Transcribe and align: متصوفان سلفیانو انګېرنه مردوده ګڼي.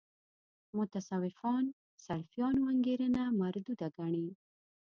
متصوفان 0.77 1.63
سلفیانو 2.05 2.61
انګېرنه 2.71 3.23
مردوده 3.39 3.87
ګڼي. 3.97 4.27